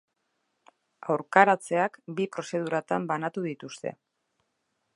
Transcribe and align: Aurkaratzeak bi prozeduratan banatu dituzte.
Aurkaratzeak 1.15 1.99
bi 2.19 2.27
prozeduratan 2.37 3.05
banatu 3.13 3.45
dituzte. 3.51 3.93